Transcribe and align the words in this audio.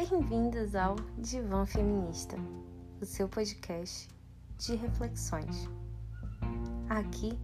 Bem-vindos 0.00 0.76
ao 0.76 0.94
Divã 1.18 1.66
Feminista, 1.66 2.36
o 3.00 3.04
seu 3.04 3.28
podcast 3.28 4.08
de 4.56 4.76
reflexões. 4.76 5.68
Aqui 6.88 7.36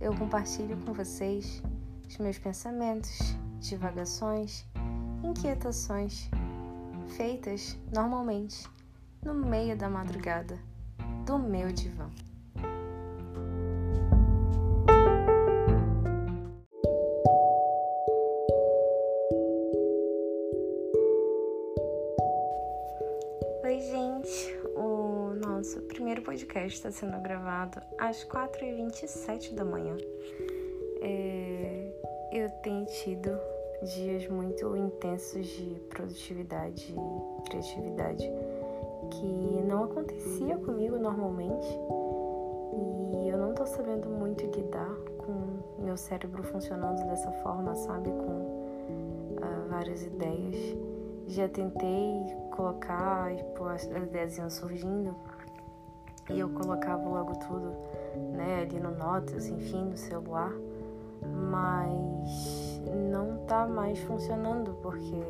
eu 0.00 0.16
compartilho 0.16 0.78
com 0.78 0.94
vocês 0.94 1.62
os 2.08 2.16
meus 2.16 2.38
pensamentos, 2.38 3.36
divagações, 3.60 4.64
inquietações, 5.22 6.30
feitas 7.08 7.76
normalmente 7.94 8.66
no 9.22 9.34
meio 9.34 9.76
da 9.76 9.90
madrugada 9.90 10.58
do 11.26 11.38
meu 11.38 11.70
divã. 11.70 12.08
Oi, 23.78 23.82
gente! 23.82 24.58
O 24.74 25.34
nosso 25.46 25.80
primeiro 25.82 26.20
podcast 26.22 26.76
está 26.76 26.90
sendo 26.90 27.16
gravado 27.22 27.80
às 27.96 28.24
4h27 28.24 29.54
da 29.54 29.64
manhã. 29.64 29.96
É, 31.00 31.92
eu 32.32 32.50
tenho 32.60 32.84
tido 32.86 33.30
dias 33.84 34.26
muito 34.26 34.76
intensos 34.76 35.46
de 35.46 35.80
produtividade 35.90 36.92
e 36.92 37.42
criatividade 37.48 38.28
que 39.12 39.62
não 39.62 39.84
acontecia 39.84 40.58
comigo 40.58 40.98
normalmente 40.98 41.68
e 43.22 43.28
eu 43.28 43.38
não 43.38 43.54
tô 43.54 43.64
sabendo 43.64 44.08
muito 44.08 44.44
lidar 44.44 44.92
com 45.18 45.84
meu 45.84 45.96
cérebro 45.96 46.42
funcionando 46.42 47.06
dessa 47.06 47.30
forma, 47.44 47.76
sabe? 47.76 48.10
Com 48.10 49.36
uh, 49.36 49.68
várias 49.70 50.02
ideias. 50.02 50.56
Já 51.28 51.46
tentei 51.46 52.24
colocar, 52.58 53.32
tipo, 53.36 53.64
as 53.66 53.84
ideias 53.84 54.36
iam 54.36 54.50
surgindo 54.50 55.14
e 56.28 56.40
eu 56.40 56.48
colocava 56.48 57.08
logo 57.08 57.36
tudo, 57.36 57.72
né, 58.32 58.62
ali 58.62 58.80
no 58.80 58.90
Notas, 58.90 59.48
enfim, 59.48 59.84
no 59.84 59.96
celular, 59.96 60.52
mas 61.22 62.82
não 63.12 63.46
tá 63.46 63.64
mais 63.64 64.00
funcionando 64.00 64.76
porque 64.82 65.22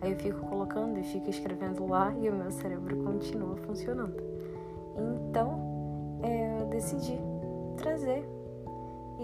aí 0.00 0.12
eu 0.12 0.18
fico 0.18 0.38
colocando 0.46 0.96
e 1.00 1.02
fico 1.02 1.28
escrevendo 1.28 1.84
lá 1.84 2.14
e 2.22 2.30
o 2.30 2.32
meu 2.32 2.52
cérebro 2.52 2.96
continua 3.02 3.56
funcionando. 3.56 4.14
Então, 4.96 6.20
é, 6.22 6.62
eu 6.62 6.66
decidi 6.66 7.18
trazer 7.76 8.24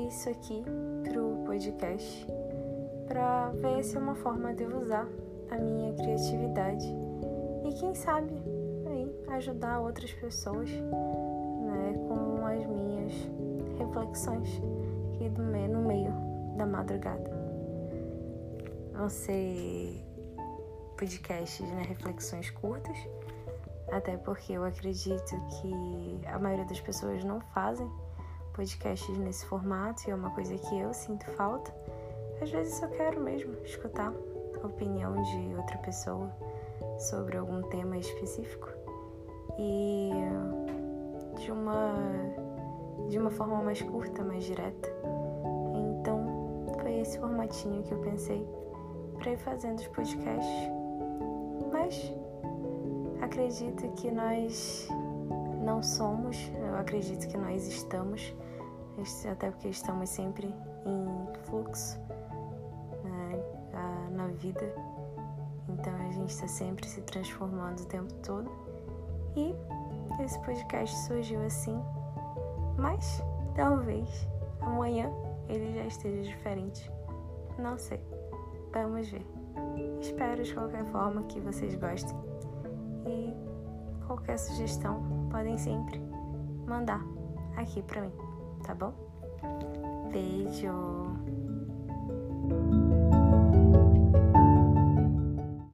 isso 0.09 0.29
aqui 0.29 0.65
pro 1.05 1.45
podcast 1.47 2.27
para 3.07 3.51
ver 3.51 3.85
se 3.85 3.97
é 3.97 4.01
uma 4.01 4.17
forma 4.17 4.53
de 4.53 4.65
usar 4.65 5.07
a 5.51 5.57
minha 5.57 5.93
criatividade 5.95 7.12
e 7.65 7.73
quem 7.75 7.95
sabe 7.95 8.33
aí 8.87 9.25
ajudar 9.37 9.81
outras 9.81 10.13
pessoas 10.13 10.69
né, 10.71 11.95
com 12.09 12.45
as 12.47 12.67
minhas 12.67 13.13
reflexões 13.79 14.61
aqui 15.15 15.29
do 15.29 15.43
meio, 15.43 15.69
no 15.69 15.87
meio 15.87 16.13
da 16.57 16.67
madrugada. 16.67 17.31
Vão 18.93 19.09
ser 19.09 20.05
podcasts, 20.97 21.67
né, 21.67 21.83
reflexões 21.89 22.51
curtas, 22.51 22.97
até 23.91 24.17
porque 24.17 24.53
eu 24.53 24.65
acredito 24.65 25.37
que 25.61 26.27
a 26.27 26.39
maioria 26.39 26.65
das 26.67 26.81
pessoas 26.81 27.25
não 27.25 27.41
fazem 27.41 27.89
podcasts 28.53 29.17
nesse 29.19 29.47
formato 29.47 30.03
e 30.07 30.11
é 30.11 30.15
uma 30.15 30.31
coisa 30.31 30.57
que 30.57 30.79
eu 30.79 30.93
sinto 30.93 31.25
falta. 31.33 31.75
Às 32.41 32.51
vezes 32.51 32.81
eu 32.83 32.89
quero 32.91 33.21
mesmo 33.21 33.55
escutar 33.65 34.13
a 34.63 34.67
opinião 34.67 35.23
de 35.23 35.55
outra 35.57 35.79
pessoa 35.79 36.31
sobre 37.03 37.37
algum 37.37 37.63
tema 37.63 37.99
específico 37.99 38.69
e 39.59 40.11
de 41.41 41.51
uma 41.51 41.95
de 43.09 43.19
uma 43.19 43.31
forma 43.31 43.61
mais 43.63 43.83
curta, 43.83 44.25
mais 44.25 44.45
direta. 44.45 44.89
Então, 45.75 46.65
foi 46.81 47.01
esse 47.01 47.19
formatinho 47.19 47.83
que 47.83 47.93
eu 47.93 47.99
pensei 47.99 48.47
para 49.19 49.33
ir 49.33 49.39
fazendo 49.39 49.79
os 49.79 49.89
podcasts. 49.89 50.71
Mas 51.71 52.13
acredito 53.21 53.87
que 53.95 54.11
nós 54.11 54.89
não 55.63 55.83
somos, 55.83 56.51
eu 56.55 56.77
acredito 56.77 57.29
que 57.29 57.37
nós 57.37 57.67
estamos, 57.67 58.35
até 59.31 59.51
porque 59.51 59.69
estamos 59.69 60.09
sempre 60.09 60.55
em 60.87 61.45
fluxo 61.45 61.99
né, 63.05 63.43
na 64.13 64.29
vida 64.29 64.92
então 65.69 65.95
a 65.95 66.11
gente 66.11 66.31
está 66.31 66.47
sempre 66.49 66.87
se 66.87 67.01
transformando 67.03 67.81
o 67.81 67.87
tempo 67.87 68.13
todo. 68.25 68.51
E 69.37 69.55
esse 70.23 70.39
podcast 70.41 70.95
surgiu 71.07 71.41
assim, 71.45 71.79
mas 72.77 73.23
talvez 73.55 74.29
amanhã 74.61 75.11
ele 75.49 75.75
já 75.75 75.87
esteja 75.87 76.23
diferente. 76.23 76.91
Não 77.59 77.79
sei. 77.79 78.01
Vamos 78.73 79.09
ver. 79.11 79.27
Espero 80.01 80.43
de 80.43 80.55
qualquer 80.55 80.85
forma 80.87 81.23
que 81.25 81.41
vocês 81.41 81.75
gostem. 81.75 82.17
E 83.07 83.35
qualquer 84.07 84.39
sugestão 84.39 85.29
podem 85.31 85.59
sempre 85.59 86.01
mandar 86.67 87.05
aqui 87.57 87.83
para 87.83 88.03
mim, 88.03 88.13
tá 88.63 88.75
bom? 88.75 88.93
Beijo! 90.11 90.73